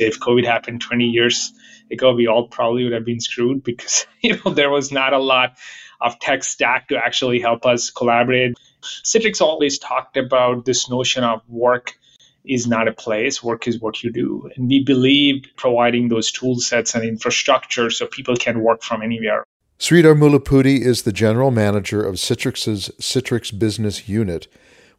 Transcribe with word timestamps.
If 0.00 0.18
COVID 0.20 0.44
happened 0.44 0.80
20 0.80 1.04
years 1.04 1.52
ago, 1.90 2.14
we 2.14 2.26
all 2.26 2.48
probably 2.48 2.84
would 2.84 2.92
have 2.92 3.04
been 3.04 3.20
screwed 3.20 3.62
because 3.62 4.06
you 4.22 4.36
know 4.36 4.52
there 4.52 4.70
was 4.70 4.90
not 4.90 5.12
a 5.12 5.18
lot 5.18 5.58
of 6.00 6.18
tech 6.18 6.42
stack 6.44 6.88
to 6.88 6.96
actually 6.96 7.40
help 7.40 7.66
us 7.66 7.90
collaborate. 7.90 8.56
Citrix 8.82 9.40
always 9.40 9.78
talked 9.78 10.16
about 10.16 10.64
this 10.64 10.88
notion 10.88 11.24
of 11.24 11.42
work 11.48 11.94
is 12.44 12.66
not 12.66 12.88
a 12.88 12.92
place, 12.92 13.42
work 13.42 13.68
is 13.68 13.80
what 13.80 14.02
you 14.02 14.10
do. 14.10 14.50
And 14.56 14.68
we 14.68 14.82
believe 14.82 15.44
providing 15.56 16.08
those 16.08 16.32
tool 16.32 16.58
sets 16.58 16.94
and 16.94 17.04
infrastructure 17.04 17.90
so 17.90 18.06
people 18.06 18.36
can 18.36 18.60
work 18.60 18.82
from 18.82 19.02
anywhere. 19.02 19.44
Sridhar 19.78 20.16
Mullapudi 20.16 20.80
is 20.80 21.02
the 21.02 21.12
general 21.12 21.50
manager 21.50 22.02
of 22.02 22.16
Citrix's 22.16 22.90
Citrix 22.98 23.56
Business 23.58 24.08
Unit, 24.08 24.46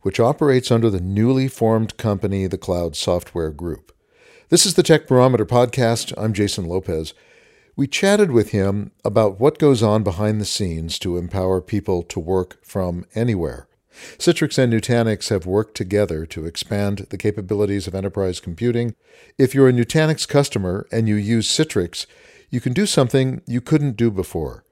which 0.01 0.19
operates 0.19 0.71
under 0.71 0.89
the 0.89 0.99
newly 1.01 1.47
formed 1.47 1.97
company, 1.97 2.47
the 2.47 2.57
Cloud 2.57 2.95
Software 2.95 3.51
Group. 3.51 3.91
This 4.51 4.65
is 4.65 4.73
the 4.73 4.83
Tech 4.83 5.07
Barometer 5.07 5.45
podcast. 5.45 6.13
I'm 6.17 6.33
Jason 6.33 6.65
Lopez. 6.65 7.13
We 7.77 7.87
chatted 7.87 8.31
with 8.31 8.49
him 8.49 8.91
about 9.05 9.39
what 9.39 9.57
goes 9.57 9.81
on 9.81 10.03
behind 10.03 10.41
the 10.41 10.45
scenes 10.45 10.99
to 10.99 11.15
empower 11.15 11.61
people 11.61 12.03
to 12.03 12.19
work 12.19 12.57
from 12.61 13.05
anywhere. 13.15 13.69
Citrix 14.17 14.57
and 14.57 14.73
Nutanix 14.73 15.29
have 15.29 15.45
worked 15.45 15.75
together 15.75 16.25
to 16.25 16.45
expand 16.45 17.07
the 17.11 17.17
capabilities 17.17 17.87
of 17.87 17.95
enterprise 17.95 18.41
computing. 18.41 18.93
If 19.37 19.55
you're 19.55 19.69
a 19.69 19.71
Nutanix 19.71 20.27
customer 20.27 20.85
and 20.91 21.07
you 21.07 21.15
use 21.15 21.47
Citrix, 21.47 22.05
you 22.49 22.59
can 22.59 22.73
do 22.73 22.85
something 22.85 23.41
you 23.47 23.61
couldn't 23.61 23.95
do 23.95 24.11
before. 24.11 24.65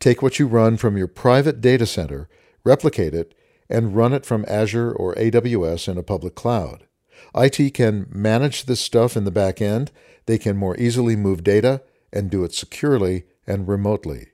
Take 0.00 0.22
what 0.22 0.38
you 0.38 0.46
run 0.46 0.78
from 0.78 0.96
your 0.96 1.06
private 1.06 1.60
data 1.60 1.84
center, 1.84 2.30
replicate 2.64 3.12
it, 3.12 3.34
and 3.68 3.94
run 3.94 4.14
it 4.14 4.24
from 4.24 4.46
Azure 4.48 4.90
or 4.90 5.14
AWS 5.16 5.86
in 5.86 5.98
a 5.98 6.02
public 6.02 6.34
cloud. 6.34 6.87
IT 7.34 7.74
can 7.74 8.06
manage 8.10 8.64
this 8.64 8.80
stuff 8.80 9.16
in 9.16 9.24
the 9.24 9.30
back 9.30 9.60
end. 9.60 9.90
They 10.26 10.38
can 10.38 10.56
more 10.56 10.76
easily 10.76 11.16
move 11.16 11.44
data 11.44 11.82
and 12.12 12.30
do 12.30 12.44
it 12.44 12.54
securely 12.54 13.24
and 13.46 13.68
remotely. 13.68 14.28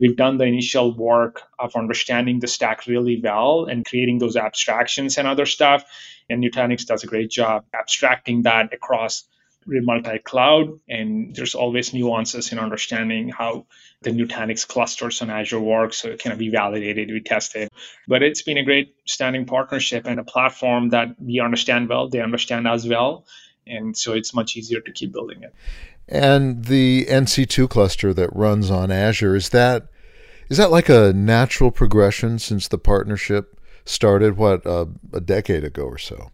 We've 0.00 0.16
done 0.16 0.38
the 0.38 0.44
initial 0.44 0.96
work 0.96 1.42
of 1.58 1.76
understanding 1.76 2.40
the 2.40 2.48
stack 2.48 2.86
really 2.86 3.20
well 3.22 3.66
and 3.66 3.84
creating 3.84 4.18
those 4.18 4.36
abstractions 4.36 5.18
and 5.18 5.28
other 5.28 5.46
stuff. 5.46 5.84
And 6.28 6.42
Nutanix 6.42 6.84
does 6.84 7.04
a 7.04 7.06
great 7.06 7.30
job 7.30 7.64
abstracting 7.72 8.42
that 8.42 8.72
across 8.74 9.24
multi-cloud 9.66 10.78
and 10.88 11.34
there's 11.34 11.54
always 11.54 11.94
nuances 11.94 12.52
in 12.52 12.58
understanding 12.58 13.28
how 13.28 13.66
the 14.02 14.10
nutanix 14.10 14.66
clusters 14.66 15.22
on 15.22 15.30
azure 15.30 15.60
work 15.60 15.94
so 15.94 16.08
it 16.08 16.18
can 16.18 16.36
be 16.36 16.50
validated 16.50 17.08
we 17.10 17.20
tested 17.20 17.68
but 18.06 18.22
it's 18.22 18.42
been 18.42 18.58
a 18.58 18.64
great 18.64 18.94
standing 19.06 19.46
partnership 19.46 20.06
and 20.06 20.20
a 20.20 20.24
platform 20.24 20.90
that 20.90 21.08
we 21.18 21.40
understand 21.40 21.88
well 21.88 22.08
they 22.08 22.20
understand 22.20 22.66
us 22.66 22.86
well 22.86 23.24
and 23.66 23.96
so 23.96 24.12
it's 24.12 24.34
much 24.34 24.56
easier 24.56 24.80
to 24.80 24.92
keep 24.92 25.12
building 25.12 25.42
it. 25.42 25.54
And 26.08 26.66
the 26.66 27.06
nc2 27.06 27.68
cluster 27.68 28.12
that 28.12 28.34
runs 28.34 28.70
on 28.70 28.90
azure 28.90 29.34
is 29.34 29.50
that 29.50 29.88
is 30.50 30.58
that 30.58 30.70
like 30.70 30.90
a 30.90 31.12
natural 31.14 31.70
progression 31.70 32.38
since 32.38 32.68
the 32.68 32.78
partnership 32.78 33.58
started 33.86 34.36
what 34.36 34.66
uh, 34.66 34.86
a 35.12 35.20
decade 35.20 35.64
ago 35.64 35.84
or 35.84 35.98
so 35.98 36.30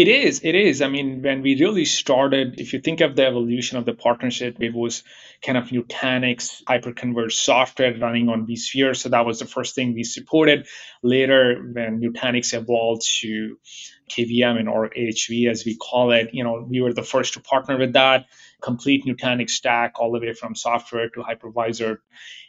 it 0.00 0.08
is. 0.08 0.40
It 0.42 0.54
is. 0.54 0.80
I 0.80 0.88
mean, 0.88 1.20
when 1.20 1.42
we 1.42 1.60
really 1.60 1.84
started, 1.84 2.58
if 2.58 2.72
you 2.72 2.80
think 2.80 3.02
of 3.02 3.16
the 3.16 3.26
evolution 3.26 3.76
of 3.76 3.84
the 3.84 3.92
partnership, 3.92 4.56
it 4.60 4.72
was 4.72 5.02
kind 5.42 5.58
of 5.58 5.68
Nutanix 5.68 6.64
hyperconverged 6.64 7.32
software 7.32 7.94
running 7.98 8.30
on 8.30 8.46
vSphere. 8.46 8.96
So 8.96 9.10
that 9.10 9.26
was 9.26 9.40
the 9.40 9.44
first 9.44 9.74
thing 9.74 9.92
we 9.92 10.04
supported. 10.04 10.66
Later, 11.02 11.62
when 11.74 12.00
Nutanix 12.00 12.54
evolved 12.54 13.02
to 13.20 13.58
KVM 14.10 14.58
and 14.58 14.68
or 14.68 14.90
AHV 14.90 15.48
as 15.48 15.64
we 15.64 15.76
call 15.76 16.12
it, 16.12 16.30
you 16.32 16.44
know, 16.44 16.66
we 16.68 16.80
were 16.80 16.92
the 16.92 17.02
first 17.02 17.34
to 17.34 17.40
partner 17.40 17.78
with 17.78 17.92
that 17.94 18.26
complete 18.60 19.04
Nutanix 19.04 19.50
stack 19.50 19.94
all 19.98 20.12
the 20.12 20.20
way 20.20 20.32
from 20.32 20.54
software 20.54 21.08
to 21.10 21.20
hypervisor. 21.20 21.98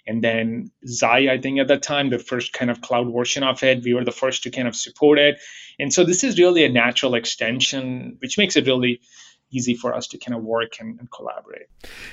And 0.05 0.23
then 0.23 0.71
Xi, 0.85 1.29
I 1.29 1.39
think 1.39 1.59
at 1.59 1.67
that 1.67 1.83
time, 1.83 2.09
the 2.09 2.19
first 2.19 2.53
kind 2.53 2.71
of 2.71 2.81
cloud 2.81 3.11
version 3.13 3.44
of 3.44 3.63
it, 3.63 3.83
we 3.83 3.94
were 3.94 4.03
the 4.03 4.11
first 4.11 4.44
to 4.44 4.51
kind 4.51 4.67
of 4.67 4.75
support 4.75 5.19
it. 5.19 5.39
And 5.79 5.94
so 5.94 6.03
this 6.03 6.23
is 6.23 6.39
really 6.39 6.66
a 6.66 6.69
natural 6.69 7.16
extension, 7.16 8.17
which 8.19 8.38
makes 8.38 8.55
it 8.55 8.66
really 8.66 9.00
easy 9.51 9.75
for 9.75 9.94
us 9.94 10.07
to 10.07 10.17
kind 10.17 10.35
of 10.35 10.44
work 10.44 10.79
and, 10.79 11.00
and 11.00 11.11
collaborate. 11.11 11.67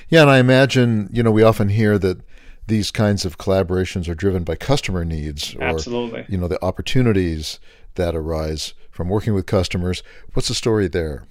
Yeah, 0.09 0.21
and 0.21 0.29
I 0.29 0.39
imagine, 0.39 1.09
you 1.11 1.23
know, 1.23 1.31
we 1.31 1.43
often 1.43 1.69
hear 1.69 1.97
that 1.99 2.19
these 2.67 2.91
kinds 2.91 3.25
of 3.25 3.37
collaborations 3.37 4.07
are 4.07 4.15
driven 4.15 4.43
by 4.43 4.55
customer 4.55 5.03
needs 5.03 5.55
or 5.55 5.63
Absolutely. 5.63 6.23
you 6.29 6.37
know 6.37 6.47
the 6.47 6.63
opportunities 6.63 7.59
that 7.95 8.15
arise 8.15 8.75
from 8.99 9.07
working 9.07 9.33
with 9.33 9.45
customers 9.45 10.03
what's 10.33 10.49
the 10.49 10.53
story 10.53 10.89
there 10.89 11.25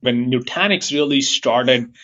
when 0.00 0.30
Nutanix 0.30 0.92
really 0.92 1.20
started, 1.20 1.94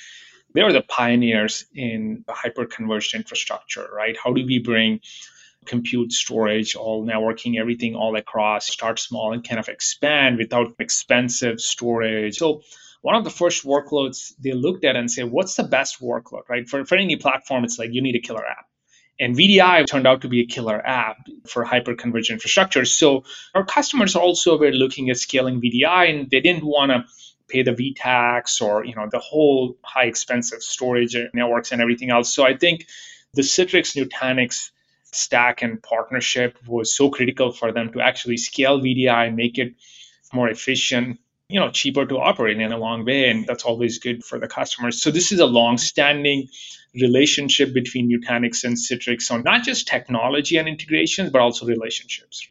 they 0.55 0.63
were 0.63 0.73
the 0.73 0.83
pioneers 0.83 1.67
in 1.75 2.25
the 2.27 2.33
hyper-converged 2.33 3.15
infrastructure, 3.15 3.89
right? 3.93 4.17
How 4.23 4.33
do 4.33 4.45
we 4.45 4.59
bring 4.59 5.01
compute, 5.67 6.13
storage, 6.13 6.77
all 6.77 7.05
networking, 7.05 7.59
everything 7.59 7.97
all 7.97 8.17
across, 8.17 8.69
start 8.69 9.01
small 9.01 9.33
and 9.33 9.47
kind 9.47 9.59
of 9.59 9.69
expand 9.69 10.39
without 10.39 10.75
expensive 10.79 11.61
storage. 11.61 12.37
So 12.37 12.63
one 13.03 13.17
of 13.17 13.25
the 13.25 13.31
first 13.31 13.65
workloads 13.65 14.33
they 14.39 14.53
looked 14.53 14.85
at 14.85 14.95
and 14.95 15.11
said, 15.11 15.31
what's 15.31 15.57
the 15.57 15.65
best 15.65 16.01
workload, 16.01 16.49
right? 16.49 16.69
For, 16.69 16.85
for 16.85 16.97
any 16.97 17.17
platform, 17.17 17.65
it's 17.65 17.81
like 17.81 17.91
you 17.93 18.01
need 18.01 18.15
a 18.15 18.21
killer 18.21 18.47
app. 18.47 18.67
And 19.19 19.35
VDI 19.35 19.87
turned 19.87 20.07
out 20.07 20.23
to 20.23 20.29
be 20.29 20.41
a 20.41 20.47
killer 20.47 20.85
app 20.87 21.27
for 21.47 21.65
hyper-converged 21.65 22.31
infrastructure. 22.31 22.85
So 22.85 23.25
our 23.55 23.65
customers 23.65 24.15
also 24.15 24.59
were 24.59 24.71
looking 24.71 25.09
at 25.09 25.17
scaling 25.17 25.61
VDI 25.61 26.11
and 26.11 26.31
they 26.31 26.41
didn't 26.41 26.65
want 26.65 26.91
to 26.91 27.07
pay 27.49 27.63
the 27.63 27.73
vtax 27.73 28.61
or 28.61 28.85
you 28.85 28.95
know 28.95 29.09
the 29.11 29.19
whole 29.19 29.77
high 29.83 30.07
expensive 30.07 30.63
storage 30.63 31.17
networks 31.33 31.73
and 31.73 31.81
everything 31.81 32.11
else 32.11 32.35
so 32.35 32.45
i 32.45 32.57
think 32.57 32.87
the 33.35 33.43
citrix 33.43 33.97
nutanix 33.97 34.71
stack 35.05 35.63
and 35.63 35.83
partnership 35.83 36.59
was 36.67 36.95
so 36.95 37.09
critical 37.09 37.53
for 37.53 37.73
them 37.73 37.93
to 37.93 38.01
actually 38.01 38.37
scale 38.37 38.81
vdi 38.81 39.27
and 39.27 39.37
make 39.37 39.59
it 39.59 39.75
more 40.33 40.49
efficient 40.49 41.19
you 41.49 41.61
know 41.61 41.71
cheaper 41.71 42.05
to 42.07 42.19
operate 42.19 42.61
in 42.61 42.73
a 42.73 42.79
long 42.79 43.05
way 43.05 43.29
and 43.29 43.47
that's 43.47 43.65
always 43.65 43.99
good 43.99 44.25
for 44.25 44.39
the 44.39 44.49
customers 44.49 45.03
so 45.03 45.11
this 45.11 45.33
is 45.33 45.41
a 45.41 45.47
long 45.47 45.79
standing 45.79 46.49
relationship 47.01 47.73
between 47.73 48.11
nutanix 48.11 48.65
and 48.65 48.77
citrix 48.77 49.31
on 49.31 49.43
not 49.43 49.63
just 49.63 49.87
technology 49.87 50.57
and 50.57 50.69
integrations 50.69 51.31
but 51.31 51.41
also 51.41 51.67
relationships 51.67 52.49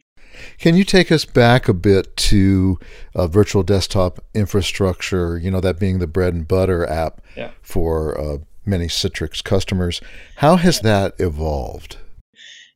can 0.58 0.76
you 0.76 0.84
take 0.84 1.12
us 1.12 1.26
back 1.26 1.68
a 1.68 1.74
bit 1.74 2.16
to 2.18 2.80
uh, 3.14 3.28
virtual 3.28 3.64
desktop 3.64 4.20
infrastructure, 4.34 5.38
you 5.38 5.50
know, 5.50 5.62
that 5.62 5.80
being 5.80 6.00
the 6.00 6.08
bread 6.08 6.34
and 6.34 6.48
butter 6.48 6.86
app 6.86 7.22
yeah. 7.38 7.52
for 7.62 8.20
uh, 8.20 8.38
many 8.66 8.88
Citrix 8.88 9.44
customers? 9.44 10.02
How 10.38 10.58
has 10.58 10.82
that 10.82 11.16
evolved? 11.20 11.98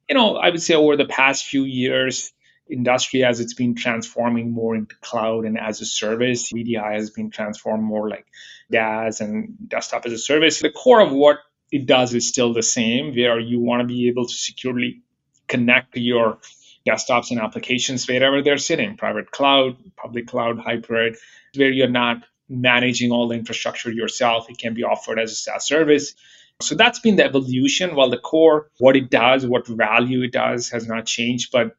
You 0.07 0.15
know, 0.15 0.37
I 0.37 0.49
would 0.49 0.61
say 0.61 0.73
over 0.73 0.95
the 0.95 1.05
past 1.05 1.45
few 1.45 1.63
years, 1.63 2.31
industry 2.69 3.23
as 3.23 3.39
it's 3.39 3.53
been 3.53 3.75
transforming 3.75 4.51
more 4.51 4.75
into 4.75 4.95
cloud 5.01 5.45
and 5.45 5.59
as 5.59 5.81
a 5.81 5.85
service, 5.85 6.51
VDI 6.51 6.93
has 6.93 7.09
been 7.09 7.29
transformed 7.29 7.83
more 7.83 8.09
like 8.09 8.25
DaaS 8.71 9.21
and 9.21 9.55
desktop 9.67 10.05
as 10.05 10.13
a 10.13 10.17
service. 10.17 10.59
The 10.59 10.71
core 10.71 11.01
of 11.01 11.11
what 11.11 11.37
it 11.71 11.85
does 11.85 12.13
is 12.13 12.27
still 12.27 12.53
the 12.53 12.63
same, 12.63 13.15
where 13.15 13.39
you 13.39 13.59
want 13.59 13.81
to 13.81 13.87
be 13.87 14.07
able 14.07 14.25
to 14.25 14.33
securely 14.33 15.01
connect 15.47 15.97
your 15.97 16.39
desktops 16.87 17.31
and 17.31 17.39
applications 17.39 18.07
wherever 18.07 18.41
they're 18.41 18.57
sitting 18.57 18.97
private 18.97 19.31
cloud, 19.31 19.77
public 19.95 20.27
cloud, 20.27 20.59
hybrid, 20.59 21.17
where 21.55 21.71
you're 21.71 21.89
not 21.89 22.23
managing 22.47 23.11
all 23.11 23.27
the 23.27 23.35
infrastructure 23.35 23.91
yourself. 23.91 24.49
It 24.49 24.57
can 24.57 24.73
be 24.73 24.83
offered 24.83 25.19
as 25.19 25.31
a 25.31 25.35
SaaS 25.35 25.65
service. 25.65 26.15
So 26.61 26.75
that's 26.75 26.99
been 26.99 27.15
the 27.15 27.23
evolution. 27.23 27.95
While 27.95 28.09
the 28.09 28.17
core, 28.17 28.69
what 28.79 28.95
it 28.95 29.09
does, 29.09 29.45
what 29.45 29.67
value 29.67 30.23
it 30.23 30.31
does, 30.31 30.69
has 30.69 30.87
not 30.87 31.05
changed, 31.05 31.51
but 31.51 31.75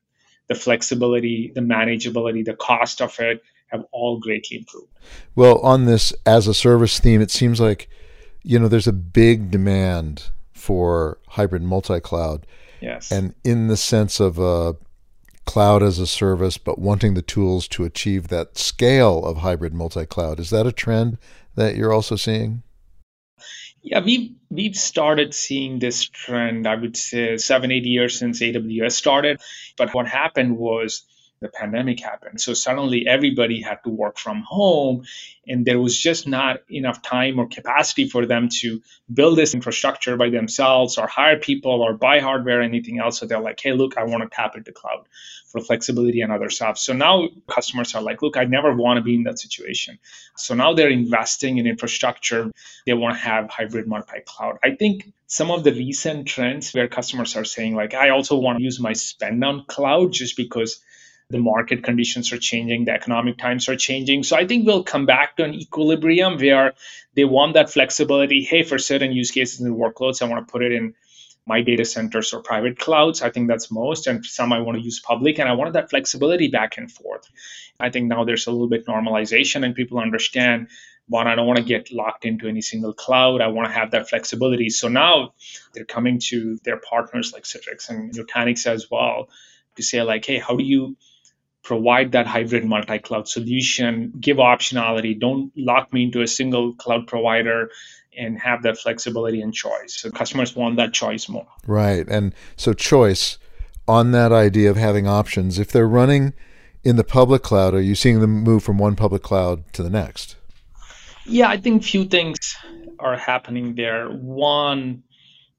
the 0.51 0.57
flexibility, 0.57 1.53
the 1.55 1.61
manageability, 1.61 2.45
the 2.45 2.55
cost 2.55 3.01
of 3.01 3.17
it 3.21 3.41
have 3.69 3.85
all 3.93 4.19
greatly 4.19 4.59
improved. 4.59 4.89
Well, 5.37 5.61
on 5.61 5.87
this 5.87 6.13
as 6.27 6.49
a 6.49 6.55
service 6.55 6.99
theme, 6.99 7.21
it 7.21 7.31
seems 7.31 7.61
like 7.61 7.89
you 8.43 8.59
know 8.59 8.67
there's 8.67 8.89
a 8.89 8.93
big 8.93 9.53
demand 9.53 10.25
for 10.53 11.19
hybrid 11.29 11.63
multi-cloud. 11.63 12.47
Yes. 12.81 13.13
And 13.13 13.35
in 13.45 13.69
the 13.69 13.77
sense 13.77 14.19
of 14.19 14.39
a 14.41 14.75
cloud 15.47 15.85
as 15.85 16.01
a 16.01 16.07
service, 16.07 16.59
but 16.59 16.81
wanting 16.81 17.15
the 17.15 17.23
tools 17.23 17.69
to 17.69 17.85
achieve 17.85 18.27
that 18.29 18.59
scale 18.59 19.25
of 19.25 19.39
hybrid 19.39 19.73
multi 19.73 20.05
cloud. 20.05 20.41
Is 20.41 20.51
that 20.51 20.67
a 20.67 20.73
trend 20.73 21.17
that 21.55 21.77
you're 21.77 21.93
also 21.93 22.17
seeing? 22.17 22.65
Yeah, 23.83 24.01
we've 24.01 24.33
we've 24.51 24.77
started 24.77 25.33
seeing 25.35 25.79
this 25.79 26.05
trend. 26.05 26.67
I 26.67 26.75
would 26.75 26.97
say 26.97 27.37
seven, 27.39 27.71
eight 27.71 27.87
years 27.87 28.19
since 28.19 28.41
AWS 28.41 28.93
started. 28.93 29.41
But 29.77 29.95
what 29.95 30.07
happened 30.07 30.59
was 30.59 31.05
the 31.41 31.49
pandemic 31.49 32.01
happened. 32.01 32.41
So 32.41 32.53
suddenly 32.53 33.07
everybody 33.07 33.63
had 33.63 33.83
to 33.85 33.91
work 33.91 34.19
from 34.19 34.43
home, 34.43 35.05
and 35.47 35.65
there 35.65 35.81
was 35.81 35.99
just 35.99 36.29
not 36.29 36.59
enough 36.71 37.01
time 37.01 37.39
or 37.39 37.49
capacity 37.49 38.09
for 38.09 38.27
them 38.27 38.51
to 38.61 38.83
build 39.13 39.39
this 39.39 39.55
infrastructure 39.55 40.17
by 40.17 40.29
themselves 40.29 40.99
or 40.99 41.07
hire 41.07 41.39
people 41.39 41.83
or 41.83 41.95
buy 41.95 42.21
hardware 42.21 42.61
or 42.61 42.63
anything 42.63 42.99
else. 42.99 43.19
So 43.19 43.27
they're 43.27 43.41
like, 43.41 43.59
hey, 43.59 43.73
look, 43.73 43.97
I 43.97 44.05
want 44.05 44.23
to 44.23 44.29
tap 44.29 44.55
into 44.55 44.73
cloud 44.73 45.07
for 45.49 45.61
flexibility 45.61 46.21
and 46.21 46.31
other 46.31 46.51
stuff. 46.51 46.79
So 46.79 46.93
now 46.93 47.29
customers 47.49 47.95
are 47.95 48.03
like, 48.03 48.21
look, 48.23 48.37
I 48.37 48.45
never 48.45 48.75
want 48.75 48.99
to 48.99 49.03
be 49.03 49.15
in 49.15 49.25
that 49.25 49.39
situation. 49.39 49.99
So 50.37 50.55
now 50.55 50.75
they're 50.75 50.91
investing 50.91 51.57
in 51.57 51.67
infrastructure. 51.67 52.53
They 52.87 52.93
want 52.93 53.17
to 53.17 53.21
have 53.21 53.51
hybrid 53.51 53.89
multi 53.89 54.21
cloud. 54.27 54.59
I 54.63 54.75
think 54.77 55.11
some 55.27 55.51
of 55.51 55.65
the 55.65 55.73
recent 55.73 56.29
trends 56.29 56.73
where 56.73 56.87
customers 56.87 57.35
are 57.35 57.45
saying, 57.45 57.75
like, 57.75 57.95
I 57.95 58.11
also 58.11 58.37
want 58.37 58.59
to 58.59 58.65
use 58.65 58.79
my 58.79 58.93
spend 58.93 59.43
on 59.43 59.65
cloud 59.65 60.13
just 60.13 60.37
because 60.37 60.81
the 61.31 61.39
market 61.39 61.85
conditions 61.85 62.33
are 62.33 62.39
changing, 62.39 62.85
the 62.85 62.93
economic 62.93 63.39
times 63.39 63.69
are 63.69 63.77
changing. 63.77 64.25
So 64.25 64.37
I 64.37 64.47
think 64.47 64.67
we'll 64.67 64.83
come 64.85 65.07
back 65.07 65.37
to 65.37 65.45
an 65.45 65.55
equilibrium 65.55 66.39
where 66.39 66.75
they 67.15 67.25
want 67.25 67.55
that 67.55 67.71
flexibility. 67.71 68.43
Hey, 68.43 68.65
for 68.65 68.79
certain 68.79 69.13
use 69.13 69.31
cases 69.31 69.61
and 69.61 69.77
workloads, 69.77 70.23
I 70.23 70.27
want 70.27 70.47
to 70.47 70.51
put 70.51 70.63
it 70.63 70.73
in 70.73 70.95
my 71.47 71.63
data 71.63 71.85
centers 71.85 72.33
or 72.33 72.43
private 72.43 72.79
clouds. 72.79 73.23
I 73.23 73.31
think 73.31 73.49
that's 73.49 73.71
most. 73.71 74.07
And 74.07 74.25
some 74.27 74.53
I 74.53 74.61
want 74.61 74.79
to 74.79 74.85
use 74.85 75.01
public. 75.01 75.39
And 75.39 75.49
I 75.49 75.53
wanted 75.53 75.75
that 75.75 75.91
flexibility 75.91 76.49
back 76.49 76.77
and 76.79 76.91
forth. 76.91 77.29
I 77.79 77.91
think 77.91 78.07
now 78.07 78.25
there's 78.25 78.47
a 78.47 78.51
little 78.51 78.69
bit 78.69 78.87
normalization 78.87 79.65
and 79.65 79.75
people 79.75 79.99
understand 79.99 80.69
one, 81.09 81.27
I 81.27 81.35
don't 81.35 81.47
want 81.47 81.59
to 81.59 81.65
get 81.65 81.93
locked 81.93 82.25
into 82.25 82.47
any 82.47 82.61
single 82.61 82.93
cloud. 82.93 83.41
I 83.41 83.49
want 83.49 83.69
to 83.69 83.75
have 83.75 83.91
that 83.93 84.09
flexibility. 84.09 84.71
So 84.71 84.87
now 84.87 85.35
they're 85.75 85.85
coming 85.85 86.21
to 86.29 86.59
their 86.63 86.77
partners 86.77 87.33
like 87.33 87.43
Citrix 87.43 87.89
and 87.91 88.13
Nutanix 88.13 88.67
as 88.67 88.89
well 88.89 89.29
to 89.75 89.83
say, 89.83 90.03
like, 90.03 90.25
hey, 90.25 90.39
how 90.39 90.57
do 90.57 90.63
you 90.63 90.97
provide 91.71 92.11
that 92.11 92.27
hybrid 92.27 92.65
multi-cloud 92.65 93.29
solution, 93.29 94.13
give 94.19 94.39
optionality, 94.39 95.17
don't 95.17 95.53
lock 95.57 95.93
me 95.93 96.03
into 96.03 96.21
a 96.21 96.27
single 96.27 96.75
cloud 96.75 97.07
provider 97.07 97.71
and 98.19 98.37
have 98.41 98.65
that 98.65 98.77
flexibility 98.77 99.41
and 99.41 99.55
choice. 99.55 100.01
So 100.01 100.11
customers 100.11 100.57
want 100.57 100.75
that 100.79 100.93
choice 100.93 101.29
more. 101.29 101.47
Right. 101.69 102.09
And 102.09 102.35
so 102.57 102.73
choice 102.73 103.39
on 103.87 104.11
that 104.11 104.33
idea 104.33 104.69
of 104.69 104.77
having 104.77 105.07
options, 105.07 105.61
if 105.61 105.71
they're 105.71 105.87
running 105.87 106.33
in 106.83 106.97
the 106.97 107.05
public 107.05 107.45
cloud, 107.45 107.73
are 107.73 107.81
you 107.81 107.95
seeing 107.95 108.19
them 108.19 108.43
move 108.43 108.65
from 108.65 108.77
one 108.77 108.97
public 108.97 109.23
cloud 109.23 109.73
to 109.75 109.85
the 109.85 109.91
next? 109.91 110.35
Yeah, 111.25 111.49
I 111.51 111.57
think 111.57 111.85
few 111.85 112.05
things 112.05 112.57
are 112.99 113.17
happening 113.17 113.77
there. 113.77 114.09
One, 114.09 115.05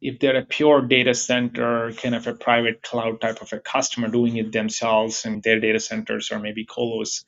if 0.02 0.20
they're 0.20 0.38
a 0.38 0.46
pure 0.46 0.82
data 0.82 1.14
center, 1.14 1.92
kind 1.94 2.16
of 2.16 2.26
a 2.26 2.34
private 2.34 2.82
cloud 2.82 3.22
type 3.22 3.42
of 3.42 3.54
a 3.54 3.60
customer 3.60 4.08
doing 4.08 4.36
it 4.38 4.52
themselves 4.52 5.26
in 5.26 5.42
their 5.42 5.60
data 5.60 5.80
centers 5.80 6.32
or 6.32 6.40
maybe 6.40 6.66
colos, 6.66 7.24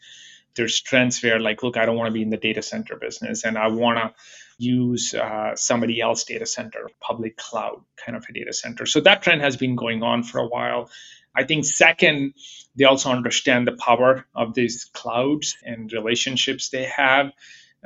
there's 0.56 0.82
trends 0.82 1.22
where 1.22 1.40
like, 1.40 1.62
look, 1.62 1.78
I 1.78 1.86
don't 1.86 1.96
want 1.96 2.08
to 2.08 2.14
be 2.14 2.24
in 2.24 2.30
the 2.30 2.38
data 2.38 2.64
center 2.64 2.96
business 2.96 3.44
and 3.44 3.58
I 3.58 3.68
want 3.68 4.00
to 4.00 4.14
use 4.58 5.14
uh, 5.14 5.56
somebody 5.56 6.02
else 6.02 6.24
data 6.24 6.46
center, 6.46 6.90
public 7.00 7.38
cloud 7.38 7.82
kind 8.04 8.16
of 8.16 8.26
a 8.28 8.34
data 8.34 8.54
center. 8.54 8.86
So 8.86 9.02
that 9.02 9.22
trend 9.22 9.42
has 9.42 9.56
been 9.56 9.76
going 9.76 10.02
on 10.02 10.24
for 10.24 10.40
a 10.40 10.48
while. 10.48 10.90
I 11.36 11.44
think 11.44 11.66
second, 11.66 12.34
they 12.76 12.86
also 12.86 13.10
understand 13.10 13.68
the 13.68 13.74
power 13.74 14.26
of 14.36 14.54
these 14.54 14.90
clouds 14.94 15.58
and 15.64 15.92
relationships 15.92 16.70
they 16.70 16.86
have 16.86 17.32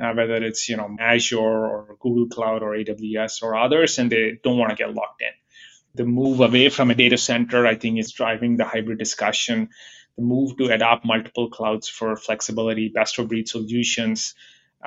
uh, 0.00 0.12
whether 0.12 0.36
it's 0.36 0.68
you 0.68 0.76
know 0.76 0.96
Azure 0.98 1.38
or 1.38 1.96
Google 2.00 2.28
Cloud 2.28 2.62
or 2.62 2.72
AWS 2.72 3.42
or 3.42 3.56
others, 3.56 3.98
and 3.98 4.10
they 4.10 4.38
don't 4.42 4.58
want 4.58 4.70
to 4.70 4.76
get 4.76 4.94
locked 4.94 5.22
in. 5.22 5.32
The 5.94 6.04
move 6.04 6.40
away 6.40 6.68
from 6.68 6.90
a 6.90 6.94
data 6.94 7.16
center, 7.18 7.66
I 7.66 7.74
think, 7.74 7.98
is 7.98 8.12
driving 8.12 8.56
the 8.56 8.64
hybrid 8.64 8.98
discussion. 8.98 9.70
The 10.16 10.22
move 10.22 10.56
to 10.58 10.66
adopt 10.66 11.04
multiple 11.04 11.50
clouds 11.50 11.88
for 11.88 12.16
flexibility, 12.16 12.88
best 12.88 13.18
of 13.18 13.28
breed 13.28 13.48
solutions, 13.48 14.34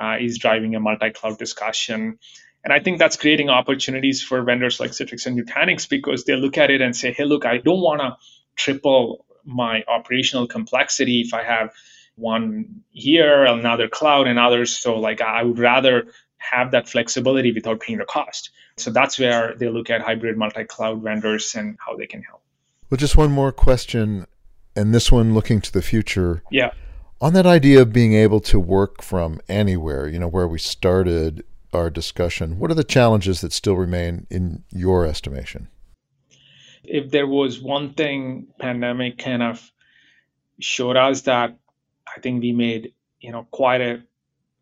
uh, 0.00 0.16
is 0.20 0.38
driving 0.38 0.74
a 0.74 0.80
multi-cloud 0.80 1.38
discussion. 1.38 2.18
And 2.64 2.72
I 2.72 2.78
think 2.78 2.98
that's 2.98 3.16
creating 3.16 3.48
opportunities 3.48 4.22
for 4.22 4.42
vendors 4.42 4.78
like 4.78 4.92
Citrix 4.92 5.26
and 5.26 5.38
Nutanix 5.38 5.88
because 5.88 6.24
they 6.24 6.36
look 6.36 6.58
at 6.58 6.70
it 6.70 6.80
and 6.80 6.96
say, 6.96 7.12
hey, 7.12 7.24
look, 7.24 7.44
I 7.44 7.58
don't 7.58 7.80
want 7.80 8.00
to 8.00 8.16
triple 8.56 9.26
my 9.44 9.82
operational 9.88 10.46
complexity 10.46 11.22
if 11.22 11.34
I 11.34 11.42
have 11.42 11.72
one 12.16 12.82
here, 12.90 13.44
another 13.44 13.88
cloud, 13.88 14.26
and 14.26 14.38
others. 14.38 14.76
So 14.76 14.98
like 14.98 15.20
I 15.20 15.42
would 15.42 15.58
rather 15.58 16.06
have 16.38 16.72
that 16.72 16.88
flexibility 16.88 17.52
without 17.52 17.80
paying 17.80 17.98
the 17.98 18.04
cost. 18.04 18.50
So 18.76 18.90
that's 18.90 19.18
where 19.18 19.54
they 19.56 19.68
look 19.68 19.90
at 19.90 20.00
hybrid 20.00 20.36
multi-cloud 20.36 21.02
vendors 21.02 21.54
and 21.54 21.76
how 21.84 21.96
they 21.96 22.06
can 22.06 22.22
help. 22.22 22.42
Well, 22.90 22.98
just 22.98 23.16
one 23.16 23.30
more 23.30 23.52
question, 23.52 24.26
and 24.74 24.94
this 24.94 25.10
one 25.12 25.34
looking 25.34 25.60
to 25.60 25.72
the 25.72 25.82
future. 25.82 26.42
Yeah. 26.50 26.72
On 27.20 27.32
that 27.34 27.46
idea 27.46 27.80
of 27.82 27.92
being 27.92 28.14
able 28.14 28.40
to 28.40 28.58
work 28.58 29.02
from 29.02 29.40
anywhere, 29.48 30.08
you 30.08 30.18
know, 30.18 30.28
where 30.28 30.48
we 30.48 30.58
started 30.58 31.44
our 31.72 31.88
discussion, 31.88 32.58
what 32.58 32.70
are 32.70 32.74
the 32.74 32.84
challenges 32.84 33.40
that 33.40 33.52
still 33.52 33.76
remain 33.76 34.26
in 34.28 34.64
your 34.72 35.06
estimation? 35.06 35.68
If 36.82 37.10
there 37.10 37.28
was 37.28 37.60
one 37.60 37.94
thing 37.94 38.48
pandemic 38.58 39.18
kind 39.18 39.42
of 39.42 39.70
showed 40.60 40.96
us 40.96 41.22
that 41.22 41.56
I 42.14 42.20
think 42.20 42.42
we 42.42 42.52
made 42.52 42.92
you 43.20 43.32
know 43.32 43.46
quite 43.50 43.80
a 43.80 44.02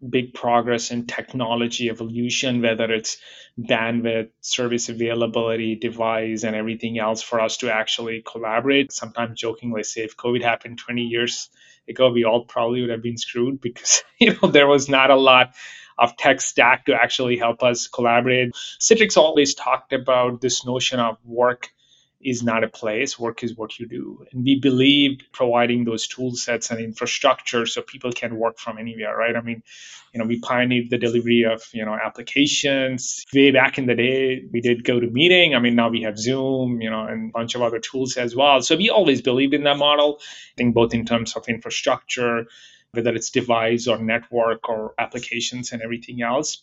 big 0.09 0.33
progress 0.33 0.91
in 0.91 1.07
technology 1.07 1.91
evolution, 1.91 2.63
whether 2.63 2.91
it's 2.91 3.19
bandwidth, 3.59 4.31
service 4.41 4.89
availability, 4.89 5.75
device, 5.75 6.43
and 6.45 6.57
everything 6.57 6.99
else 6.99 7.23
for 7.23 7.41
us 7.41 7.59
to 7.59 7.73
actually 7.73 8.23
collaborate. 8.23 8.93
Sometimes 8.93 9.39
jokingly 9.39 9.83
say 9.83 10.03
if 10.03 10.17
COVID 10.17 10.43
happened 10.43 10.79
20 10.79 11.03
years 11.03 11.51
ago, 11.89 12.11
we 12.11 12.25
all 12.25 12.45
probably 12.45 12.81
would 12.81 12.91
have 12.91 13.03
been 13.03 13.19
screwed 13.19 13.61
because 13.63 14.03
you 14.19 14.35
know 14.35 14.49
there 14.49 14.67
was 14.67 14.89
not 14.89 15.11
a 15.11 15.17
lot 15.17 15.55
of 15.99 16.17
tech 16.17 16.41
stack 16.41 16.87
to 16.87 16.95
actually 16.95 17.37
help 17.37 17.63
us 17.63 17.87
collaborate. 17.87 18.55
Citrix 18.81 19.19
always 19.19 19.55
talked 19.55 19.93
about 19.93 20.41
this 20.41 20.65
notion 20.65 20.99
of 20.99 21.19
work 21.25 21.69
is 22.23 22.43
not 22.43 22.65
a 22.65 22.69
place. 22.69 23.19
Work 23.19 23.43
is 23.43 23.57
what 23.57 23.79
you 23.79 23.87
do. 23.87 24.27
And 24.33 24.45
we 24.45 24.61
believe 24.61 25.21
providing 25.33 25.85
those 25.85 26.07
tool 26.07 26.35
sets 26.35 26.71
and 26.71 26.79
infrastructure 26.79 27.65
so 27.67 27.81
people 27.81 28.13
can 28.13 28.37
work 28.37 28.59
from 28.59 28.79
anywhere, 28.79 29.17
right? 29.17 29.35
I 29.35 29.41
mean, 29.41 29.63
you 30.13 30.19
know, 30.21 30.27
we 30.27 30.39
pioneered 30.41 30.91
the 30.91 30.99
delivery 30.99 31.45
of, 31.45 31.63
you 31.73 31.85
know, 31.85 31.95
applications. 31.95 33.25
Way 33.33 33.53
back 33.53 33.79
in 33.79 33.87
the 33.87 33.95
day, 33.95 34.43
we 34.53 34.61
did 34.61 34.85
GoToMeeting. 34.85 35.57
I 35.57 35.61
mean, 35.61 35.77
now 35.77 35.89
we 35.89 36.03
have 36.03 36.19
Zoom, 36.19 36.81
you 36.83 36.91
know, 36.91 37.07
and 37.07 37.31
a 37.31 37.33
bunch 37.33 37.55
of 37.55 37.63
other 37.63 37.79
tools 37.79 38.17
as 38.17 38.37
well. 38.37 38.61
So 38.61 38.77
we 38.77 38.91
always 38.91 39.23
believed 39.23 39.55
in 39.55 39.65
that 39.65 39.79
model. 39.79 40.19
I 40.21 40.57
think 40.59 40.75
both 40.75 40.93
in 40.93 41.07
terms 41.07 41.37
of 41.37 41.49
infrastructure, 41.49 42.47
whether 42.93 43.15
it's 43.15 43.31
device 43.31 43.87
or 43.87 43.99
network 43.99 44.69
or 44.69 44.95
applications 44.99 45.73
and 45.73 45.81
everything 45.81 46.23
else. 46.23 46.63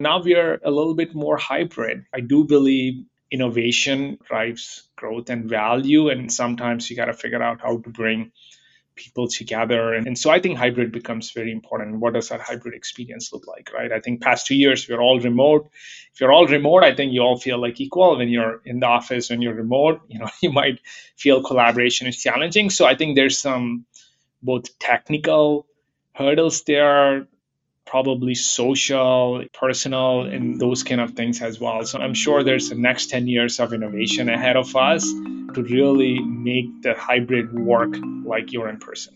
Now 0.00 0.22
we 0.22 0.34
are 0.34 0.60
a 0.64 0.70
little 0.70 0.94
bit 0.94 1.14
more 1.14 1.36
hybrid. 1.36 2.04
I 2.14 2.20
do 2.20 2.44
believe 2.44 3.04
innovation 3.30 4.18
drives 4.24 4.88
growth 4.96 5.30
and 5.30 5.48
value 5.48 6.08
and 6.08 6.32
sometimes 6.32 6.88
you 6.88 6.96
got 6.96 7.06
to 7.06 7.12
figure 7.12 7.42
out 7.42 7.60
how 7.60 7.76
to 7.78 7.90
bring 7.90 8.32
people 8.98 9.28
together. 9.28 9.94
And, 9.94 10.08
and, 10.08 10.18
so 10.18 10.30
i 10.30 10.40
think 10.40 10.58
hybrid 10.58 10.90
becomes 10.92 11.30
very 11.30 11.52
important. 11.52 12.00
What 12.00 12.14
does 12.14 12.28
that 12.30 12.40
hybrid 12.40 12.74
experience 12.74 13.32
look 13.32 13.46
like 13.46 13.70
right? 13.72 13.92
I 13.92 14.00
think 14.00 14.20
past 14.20 14.46
two 14.46 14.56
years 14.56 14.88
we're 14.88 15.00
all 15.00 15.20
remote. 15.20 15.70
If 16.12 16.20
you're 16.20 16.32
all 16.32 16.46
remote 16.46 16.82
i 16.82 16.94
think 16.94 17.12
you 17.12 17.22
all 17.22 17.38
feel 17.38 17.60
like 17.60 17.80
equal. 17.80 18.18
When 18.18 18.28
you're 18.28 18.60
in 18.64 18.80
the 18.80 18.86
office 18.86 19.30
when 19.30 19.40
you're 19.40 19.54
remote 19.54 20.00
you 20.08 20.18
know 20.18 20.28
you 20.42 20.52
might 20.52 20.80
feel 21.16 21.42
collaboration 21.42 22.06
is 22.06 22.20
challenging. 22.20 22.70
So 22.70 22.86
i 22.86 22.94
think 22.96 23.14
there's 23.14 23.38
some 23.38 23.86
both 24.42 24.78
technical 24.78 25.66
hurdles 26.14 26.62
there 26.62 27.28
probably 27.88 28.34
social, 28.34 29.44
personal, 29.54 30.22
and 30.22 30.60
those 30.60 30.82
kind 30.82 31.00
of 31.00 31.12
things 31.12 31.40
as 31.40 31.58
well. 31.58 31.82
So 31.84 31.98
I'm 31.98 32.14
sure 32.14 32.42
there's 32.44 32.68
the 32.68 32.74
next 32.74 33.08
10 33.08 33.26
years 33.26 33.58
of 33.58 33.72
innovation 33.72 34.28
ahead 34.28 34.56
of 34.56 34.76
us 34.76 35.02
to 35.54 35.62
really 35.70 36.18
make 36.20 36.82
the 36.82 36.94
hybrid 36.94 37.52
work 37.52 37.94
like 38.24 38.52
you're 38.52 38.68
in 38.68 38.76
person. 38.76 39.14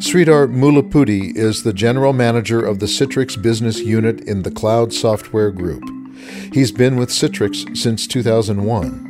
Sridhar 0.00 0.48
Mullapudi 0.52 1.34
is 1.36 1.62
the 1.62 1.72
general 1.72 2.12
manager 2.12 2.64
of 2.64 2.80
the 2.80 2.86
Citrix 2.86 3.40
business 3.40 3.78
unit 3.80 4.20
in 4.22 4.42
the 4.42 4.50
Cloud 4.50 4.92
Software 4.92 5.50
Group. 5.50 5.82
He's 6.52 6.72
been 6.72 6.96
with 6.96 7.10
Citrix 7.10 7.76
since 7.76 8.06
2001. 8.06 9.09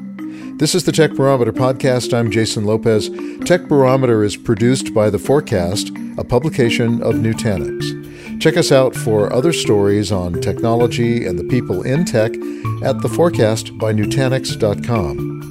This 0.60 0.74
is 0.74 0.84
the 0.84 0.92
Tech 0.92 1.12
Barometer 1.12 1.54
podcast. 1.54 2.12
I'm 2.12 2.30
Jason 2.30 2.66
Lopez. 2.66 3.08
Tech 3.46 3.66
Barometer 3.66 4.22
is 4.22 4.36
produced 4.36 4.92
by 4.92 5.08
The 5.08 5.18
Forecast, 5.18 5.88
a 6.18 6.22
publication 6.22 7.02
of 7.02 7.14
Nutanix. 7.14 8.42
Check 8.42 8.58
us 8.58 8.70
out 8.70 8.94
for 8.94 9.32
other 9.32 9.54
stories 9.54 10.12
on 10.12 10.34
technology 10.42 11.24
and 11.24 11.38
the 11.38 11.44
people 11.44 11.80
in 11.80 12.04
tech 12.04 12.34
at 12.84 13.00
The 13.00 13.08
Forecast 13.08 13.78
by 13.78 13.94
Nutanix.com. 13.94 15.49